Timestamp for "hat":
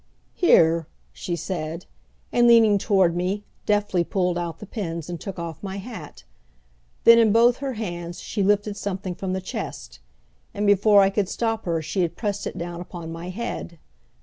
5.77-6.23